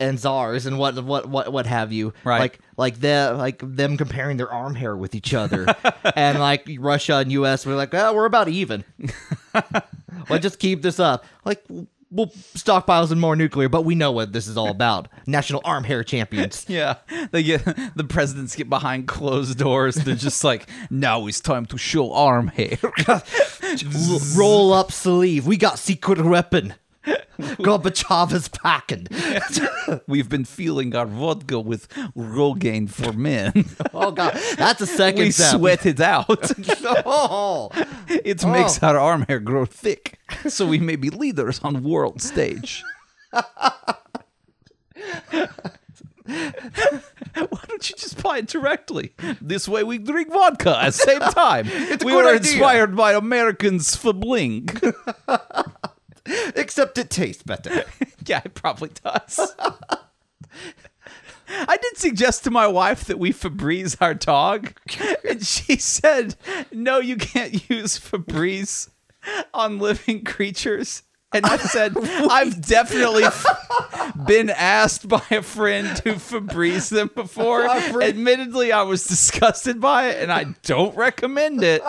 [0.00, 2.12] and czars and what what what what have you.
[2.24, 2.40] Right.
[2.40, 5.66] Like like the like them comparing their arm hair with each other,
[6.16, 7.64] and like Russia and U.S.
[7.66, 8.84] were like, oh, we're about even.
[10.28, 11.24] well, just keep this up.
[11.44, 11.64] Like
[12.14, 15.08] we'll stockpile some more nuclear, but we know what this is all about.
[15.26, 16.64] National arm hair champions.
[16.74, 16.96] Yeah,
[17.30, 19.94] they get the presidents get behind closed doors.
[19.94, 22.78] They're just like, now it's time to show arm hair.
[24.36, 25.46] Roll up sleeve.
[25.46, 26.74] We got secret weapon.
[27.58, 29.08] Gorbachev is packing.
[30.06, 33.64] We've been filling our vodka with Rogaine for men.
[33.94, 35.56] oh god, that's a second we step.
[35.56, 36.52] sweat it out.
[37.04, 37.70] Oh.
[38.08, 38.86] It makes oh.
[38.86, 42.84] our arm hair grow thick, so we may be leaders on world stage.
[43.32, 43.48] Why
[47.68, 49.12] don't you just buy it directly?
[49.40, 51.68] This way we drink vodka at the same time.
[52.04, 52.36] we were idea.
[52.36, 54.68] inspired by Americans for bling.
[56.54, 57.84] Except it tastes better.
[58.26, 59.54] yeah, it probably does.
[61.48, 64.72] I did suggest to my wife that we Febreze our dog,
[65.28, 66.36] and she said,
[66.72, 68.88] "No, you can't use Febreze
[69.52, 73.24] on living creatures." And I said, "I've definitely
[74.26, 77.68] been asked by a friend to Febreze them before.
[77.68, 81.82] Admittedly, I was disgusted by it, and I don't recommend it."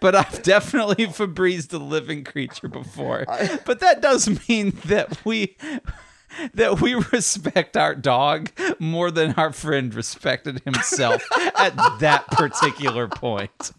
[0.00, 3.26] But I've definitely Febrezed a living creature before.
[3.64, 5.56] But that does mean that we
[6.54, 11.22] that we respect our dog more than our friend respected himself
[11.56, 13.72] at that particular point.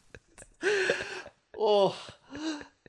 [1.57, 1.95] oh.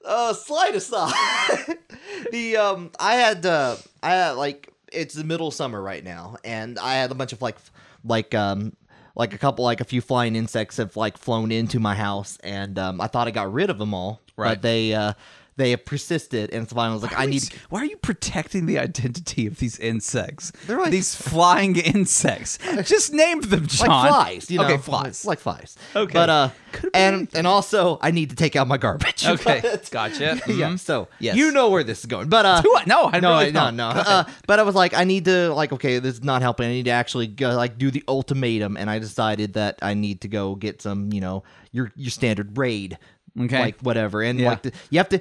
[0.04, 1.12] Uh, slide aside.
[2.32, 6.78] the um, I had uh, I had like it's the middle summer right now, and
[6.78, 7.56] I had a bunch of like,
[8.04, 8.72] like um,
[9.14, 12.78] like a couple like a few flying insects have like flown into my house, and
[12.78, 14.54] um, I thought I got rid of them all, Right.
[14.54, 15.12] But they uh,
[15.60, 17.44] they have persisted, and I was like, I need.
[17.68, 20.52] Why are you protecting the identity of these insects?
[20.66, 22.58] They're like- these flying insects.
[22.84, 23.88] Just name them, John.
[23.88, 24.64] like flies, you know.
[24.64, 25.24] Okay, flies.
[25.24, 25.76] like flies.
[25.94, 26.12] Okay.
[26.12, 26.48] but uh,
[26.94, 29.24] and and also I need to take out my garbage.
[29.30, 30.40] Okay, But- gotcha.
[30.48, 30.70] yeah.
[30.70, 30.78] Mhm.
[30.80, 31.36] So Yes.
[31.36, 32.84] you know where this is going, but uh, Do I?
[32.86, 33.76] No, I no, really no, don't.
[33.76, 33.88] no.
[33.90, 36.66] Uh, but I was like, I need to like, okay, this is not helping.
[36.66, 40.20] I need to actually go, like do the ultimatum, and I decided that I need
[40.22, 41.42] to go get some, you know,
[41.72, 42.98] your your standard raid.
[43.38, 43.60] Okay.
[43.60, 44.50] Like whatever, and Yeah.
[44.50, 45.20] like the, you have to,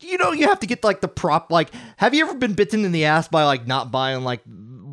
[0.00, 1.50] you know, you have to get like the prop.
[1.52, 4.40] Like, have you ever been bitten in the ass by like not buying like,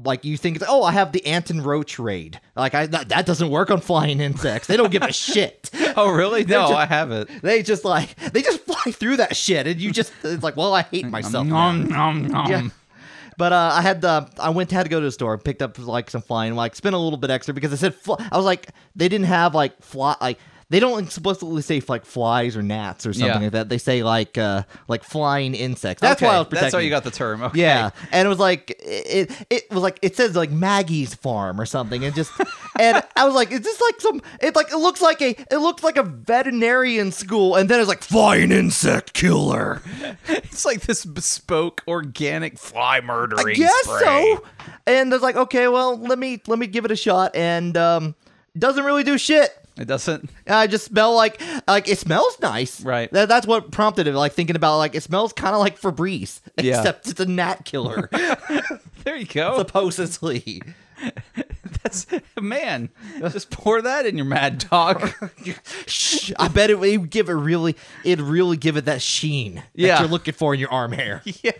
[0.05, 2.39] like you think, oh, I have the Ant and Roach raid.
[2.57, 4.67] Like, I that, that doesn't work on flying insects.
[4.67, 5.71] They don't give a shit.
[5.95, 6.43] Oh, really?
[6.43, 7.29] No, just- I haven't.
[7.41, 10.73] They just like they just fly through that shit, and you just it's like, well,
[10.73, 11.47] I hate myself.
[11.47, 12.49] Nom, nom, nom.
[12.51, 12.67] Yeah.
[13.35, 15.79] But uh, I had the I went had to go to the store, picked up
[15.79, 18.45] like some flying, like spent a little bit extra because I said fl- I was
[18.45, 20.37] like they didn't have like fly like
[20.73, 23.39] they don't explicitly say like flies or gnats or something Yeah.
[23.39, 23.69] like that.
[23.69, 26.01] They say like uh like flying insects.
[26.01, 26.63] That's why I was protecting.
[26.65, 27.43] That's why you got the term.
[27.43, 27.59] Okay.
[27.61, 31.67] Yeah, and it was like it, it was like it says like Maggie's farm or
[31.67, 32.31] something, and just
[32.79, 34.21] and I was like, is this like some?
[34.41, 37.87] It like it looks like a it looks like a veterinarian school, and then it's
[37.89, 39.81] like flying insect killer.
[40.27, 43.49] It's like this bespoke organic fly murdering.
[43.49, 43.99] I guess spray.
[44.35, 44.43] so.
[44.87, 47.75] And I was like, okay, well, let me let me give it a shot, and
[47.77, 48.15] um,
[48.57, 49.49] doesn't really do shit.
[49.77, 50.29] It doesn't.
[50.47, 52.81] I just smell like like it smells nice.
[52.81, 53.11] Right.
[53.11, 54.13] That, that's what prompted it.
[54.13, 56.77] Like thinking about like it smells kind of like Febreze, Yeah.
[56.79, 58.09] except it's a gnat killer
[59.03, 59.57] There you go.
[59.57, 60.61] supposedly.
[61.81, 62.05] That's
[62.39, 62.89] man.
[63.19, 65.11] Just pour that in your mad dog.
[65.85, 69.99] Shh, I bet it would give it really, it'd really give it that sheen that
[69.99, 71.21] you're looking for in your arm hair.
[71.25, 71.51] yeah.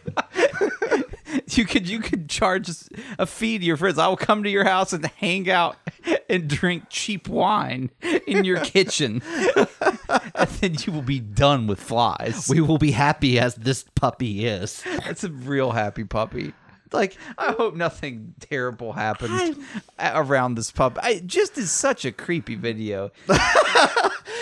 [1.49, 2.69] You could you could charge
[3.17, 3.97] a fee to your friends.
[3.97, 5.75] I will come to your house and hang out
[6.29, 7.91] and drink cheap wine
[8.27, 9.21] in your kitchen,
[10.35, 12.47] and then you will be done with flies.
[12.49, 14.83] We will be happy as this puppy is.
[15.05, 16.53] That's a real happy puppy.
[16.91, 19.57] Like, I hope nothing terrible happens
[19.97, 20.99] a- around this pup.
[21.01, 23.09] I, it just is such a creepy video.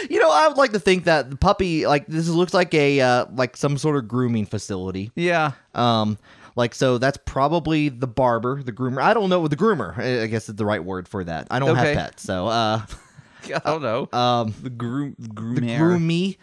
[0.10, 3.00] you know, I would like to think that the puppy, like, this looks like a,
[3.00, 5.12] uh, like some sort of grooming facility.
[5.16, 5.54] Yeah.
[5.74, 6.18] Um,
[6.56, 9.02] like, so that's probably the barber, the groomer.
[9.02, 9.98] I don't know the groomer.
[9.98, 11.48] I I guess is the right word for that.
[11.52, 11.94] I don't Okay.
[11.94, 12.82] have pets, so uh,
[13.46, 14.10] I don't know.
[14.18, 15.78] um, the groom, the groomer.
[15.78, 16.38] groomy,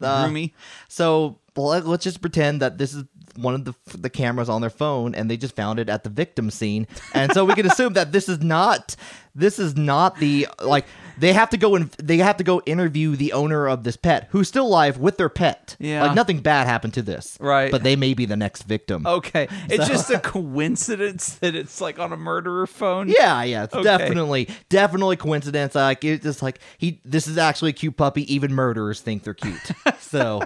[0.00, 0.52] uh, Groomy.
[0.88, 3.04] So let's just pretend that this is
[3.40, 6.10] one of the the cameras on their phone, and they just found it at the
[6.10, 8.96] victim scene, and so we can assume that this is not
[9.34, 10.84] this is not the like
[11.18, 14.26] they have to go and they have to go interview the owner of this pet
[14.30, 15.76] who's still alive with their pet.
[15.78, 16.02] Yeah.
[16.02, 17.70] like nothing bad happened to this, Right.
[17.70, 19.06] But they may be the next victim.
[19.06, 20.18] Okay, it's just a
[20.68, 23.08] coincidence that it's like on a murderer phone.
[23.08, 23.84] Yeah, yeah, it's Okay.
[23.84, 25.74] definitely, definitely coincidence.
[25.74, 28.32] Like it's just like he, this is actually a cute puppy.
[28.34, 29.60] Even murderers think they're cute.
[30.00, 30.42] so,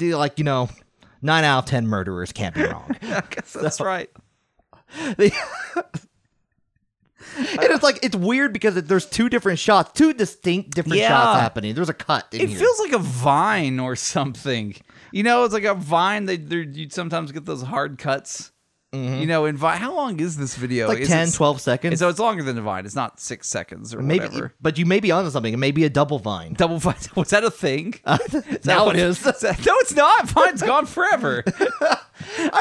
[0.00, 0.68] like you know,
[1.24, 2.96] nine out of ten murderers can't be wrong.
[3.02, 4.10] I guess that's right.
[5.16, 5.32] They-
[5.74, 11.08] and it's like it's weird because it, there's two different shots, two distinct different Yeah.
[11.08, 11.74] shots happening.
[11.74, 12.26] There's a cut.
[12.32, 12.58] In It here.
[12.60, 14.76] feels like a vine or something.
[15.10, 16.26] You know, it's like a vine.
[16.26, 18.52] They you sometimes get those hard cuts.
[18.94, 19.78] You know, in vine.
[19.80, 20.84] How long is this video?
[20.86, 21.98] It's like Is 10, it- 12 seconds.
[21.98, 22.86] So it's longer than vine.
[22.86, 24.54] It's not six seconds or maybe, whatever.
[24.60, 25.52] but you may be onto something.
[25.52, 26.54] It may be a double vine.
[26.54, 26.94] Double vine.
[27.16, 27.94] Was that a thing?
[28.04, 29.20] That now it is.
[29.22, 30.28] that- no, it's not.
[30.28, 31.42] Vine's gone forever.
[31.46, 32.00] I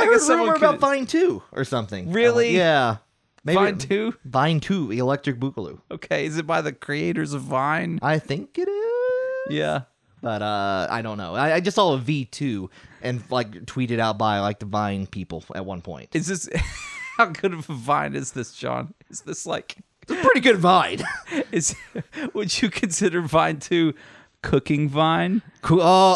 [0.05, 2.11] heard guess someone rumor about Vine two or something.
[2.11, 2.55] Really?
[2.59, 2.97] Uh, yeah.
[3.45, 4.15] Maybe Vine two.
[4.25, 5.79] Vine two, Electric Boogaloo.
[5.91, 7.99] Okay, is it by the creators of Vine?
[8.01, 9.55] I think it is.
[9.55, 9.81] Yeah.
[10.23, 11.35] But uh, I don't know.
[11.35, 12.69] I, I just saw a V two
[13.01, 16.09] and like tweeted out by like the Vine people at one point.
[16.15, 16.49] Is this
[17.17, 18.93] how good of a vine is this, John?
[19.09, 21.03] Is this like It's a pretty good Vine.
[21.51, 21.75] is
[22.33, 23.93] would you consider Vine two
[24.41, 25.41] cooking Vine?
[25.61, 25.81] cool.
[25.81, 26.15] Uh,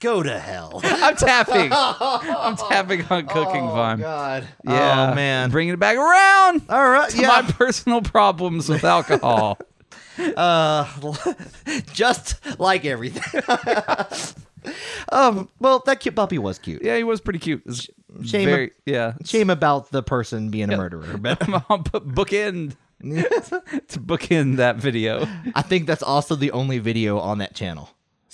[0.00, 0.80] go to hell.
[0.84, 1.70] I'm tapping.
[1.72, 3.98] I'm tapping on cooking Vine.
[4.00, 4.48] God.
[4.64, 5.50] Yeah, Oh man.
[5.50, 6.62] bringing it back around.
[6.70, 7.10] All right.
[7.10, 7.28] to Yeah.
[7.28, 9.58] my personal problems with alcohol.
[10.36, 10.86] Uh,
[11.92, 13.42] just like everything.
[15.12, 15.48] um.
[15.60, 16.82] Well, that cute puppy was cute.
[16.82, 17.62] yeah, he was pretty cute.
[17.66, 17.88] It's
[18.24, 19.14] Shame- very- yeah.
[19.24, 25.26] Shame about the person being a murderer, but I'll put bookend to bookend that video.
[25.54, 27.88] I think that's also the only video on that channel.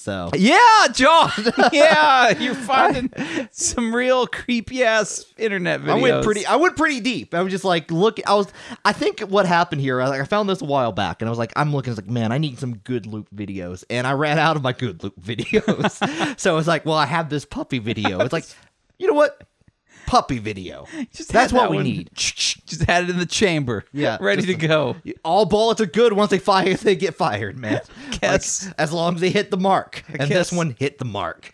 [0.07, 1.33] So Yeah, John.
[1.73, 3.11] Yeah, you're finding
[3.51, 5.91] some real creepy ass internet videos.
[5.91, 6.47] I went pretty.
[6.47, 7.35] I went pretty deep.
[7.35, 8.21] I was just like, look.
[8.25, 8.47] I was.
[8.85, 10.01] I think what happened here.
[10.01, 11.91] I, like, I found this a while back, and I was like, I'm looking.
[11.91, 14.63] I was like, man, I need some good loop videos, and I ran out of
[14.63, 16.39] my good loop videos.
[16.39, 18.21] so I was like, well, I have this puppy video.
[18.21, 18.45] It's like,
[19.01, 19.43] you know what?
[20.07, 20.87] Puppy video.
[21.13, 22.11] Just That's what that we one- need.
[22.15, 23.85] Just had it in the chamber.
[23.93, 24.97] Yeah, ready to go.
[25.25, 26.75] All bullets are good once they fire.
[26.75, 27.81] They get fired, man.
[28.21, 28.67] Guess.
[28.67, 31.53] Like, as long as they hit the mark, and this one hit the mark.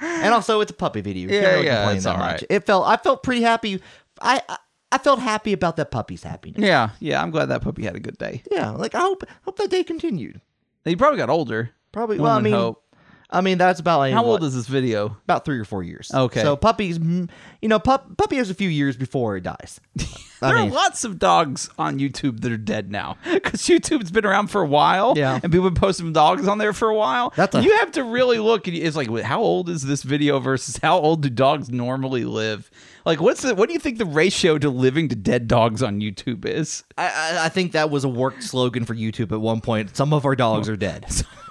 [0.00, 1.28] And also, it's a puppy video.
[1.28, 2.30] You Yeah, can't really yeah, complain it's all much.
[2.42, 2.44] right.
[2.50, 2.86] It felt.
[2.86, 3.82] I felt pretty happy.
[4.20, 4.42] I.
[4.48, 4.56] I
[4.90, 6.62] I felt happy about that puppy's happiness.
[6.66, 7.20] Yeah, yeah.
[7.22, 8.42] I'm glad that puppy had a good day.
[8.50, 10.40] Yeah, like I hope hope that day continued.
[10.86, 11.72] He probably got older.
[11.92, 12.16] Probably.
[12.16, 12.82] One well, I mean, hope.
[13.30, 15.16] I mean that's about like How what, old is this video?
[15.24, 16.10] about three or four years.
[16.12, 16.40] Okay.
[16.42, 19.80] So puppies, you know, pup puppy has a few years before it dies.
[20.40, 24.24] There mean, are lots of dogs on YouTube that are dead now because YouTube's been
[24.24, 25.14] around for a while.
[25.16, 25.40] Yeah.
[25.42, 27.32] and people have posting dogs on there for a while.
[27.34, 28.68] That's a- you have to really look.
[28.68, 32.70] And it's like, how old is this video versus how old do dogs normally live?
[33.04, 36.00] Like, what's the what do you think the ratio to living to dead dogs on
[36.00, 36.84] YouTube is?
[36.96, 39.96] I, I I think that was a worked slogan for YouTube at one point.
[39.96, 41.04] Some of our dogs are dead.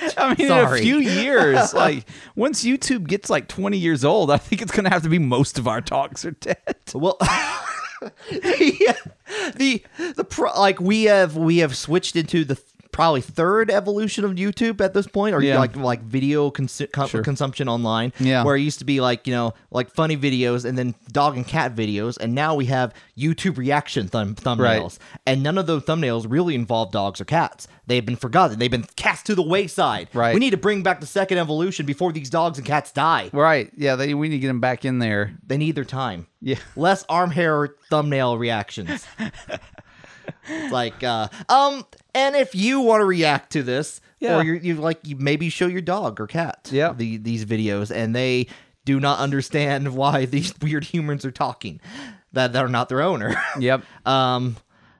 [0.16, 0.78] I mean, Sorry.
[0.78, 4.72] in a few years, like once YouTube gets like twenty years old, I think it's
[4.72, 6.56] gonna have to be most of our talks are dead.
[6.94, 7.16] Well,
[8.30, 8.96] the
[9.56, 9.84] the
[10.16, 14.30] the pro, like we have we have switched into the th- probably third evolution of
[14.32, 15.58] YouTube at this point, or Yeah.
[15.58, 17.22] like like video consu- con- Sure.
[17.22, 18.12] consumption online.
[18.20, 18.44] Yeah.
[18.44, 21.46] where it used to be like you know like funny videos and then dog and
[21.46, 26.26] cat videos, and now we have YouTube reaction thumb- thumbnails, and none of those thumbnails
[26.28, 27.66] really involve dogs or cats.
[27.86, 28.58] They've been forgotten.
[28.58, 30.08] They've been cast to the wayside.
[30.14, 30.32] Right.
[30.32, 33.28] We need to bring back the second evolution before these dogs and cats die.
[33.32, 33.70] Right?
[33.76, 35.36] Yeah, they, we need to get them back in there.
[35.46, 36.26] They need their time.
[36.40, 36.56] Yeah.
[36.76, 39.04] Less arm hair thumbnail reactions.
[40.48, 44.38] It's like, uh, um, and if you want to react to this, Yeah.
[44.38, 46.92] or you you like, you maybe show your dog or cat, Yeah.
[46.92, 48.46] the, these videos, and they
[48.84, 51.80] do not understand why these weird humans are talking,
[52.32, 53.34] that are not their owner.
[53.58, 53.82] Yep.
[54.06, 54.56] um,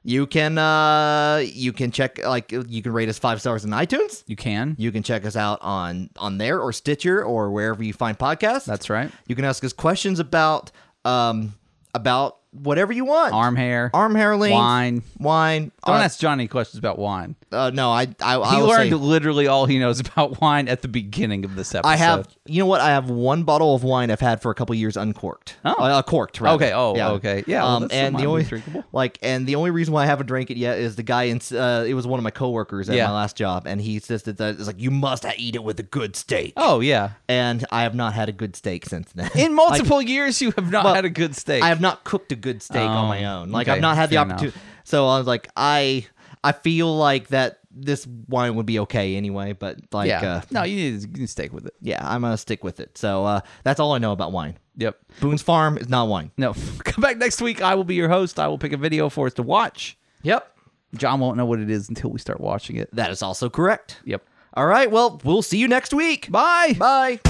[0.06, 4.22] you can uh, you can check like you can rate us five stars on iTunes.
[4.26, 4.76] You can.
[4.78, 8.66] You can check us out on on there or Stitcher or wherever you find podcasts.
[8.66, 9.10] That's right.
[9.26, 10.70] You can ask us questions about
[11.06, 11.54] um
[11.94, 13.34] about whatever you want.
[13.34, 13.90] Arm hair.
[13.92, 15.02] arm hair length, Wine.
[15.18, 15.72] wine.
[15.86, 17.36] Don't uh, ask Johnny questions about wine.
[17.52, 20.68] uh, no, I I, I He will learned say, literally all he knows about wine
[20.68, 21.88] at the beginning of this episode.
[21.90, 24.54] I have you know what I have one bottle of wine I've had for a
[24.54, 25.56] couple years uncorked.
[25.64, 25.72] Oh.
[25.82, 26.40] uh, corked.
[26.40, 26.56] Rather.
[26.64, 27.10] Okay, oh, yeah.
[27.10, 27.44] okay.
[27.46, 28.84] Yeah, well, um, and the only drinkable.
[28.92, 31.40] like and the only reason why I haven't drank it yet is the guy in
[31.52, 33.06] uh, it was one of my coworkers at Yeah.
[33.06, 35.84] my last job and he insisted that it's like you must eat it with a
[35.84, 36.52] good steak.
[36.56, 37.10] Oh yeah.
[37.28, 39.30] And I have not had a good steak since then.
[39.34, 41.62] In multiple years, you have not Well, had a good steak.
[41.62, 43.50] I have not cooked a good steak on my Oh, own.
[43.50, 44.56] Like okay, I've not had the opportunity.
[44.84, 46.06] So I was like, I
[46.44, 49.52] I feel like that this wine would be okay anyway.
[49.52, 50.34] But like, yeah.
[50.36, 51.74] uh, no, you need, to, you need to stick with it.
[51.80, 52.96] yeah, I'm gonna stick with it.
[52.98, 54.58] So uh, that's all I know about wine.
[54.76, 54.96] Yep.
[55.20, 56.30] Boone's Farm is not wine.
[56.36, 56.52] No,
[56.84, 57.62] come back next week.
[57.62, 58.38] I will be your host.
[58.38, 59.96] I will pick a video for us to watch.
[60.22, 60.56] Yep,
[60.96, 62.88] John won't know what it is until we start watching it.
[62.94, 64.00] that is also correct.
[64.04, 64.22] Yep.
[64.56, 66.30] All right, well, we'll see you next week.
[66.30, 66.74] Bye.
[66.78, 67.20] Bye.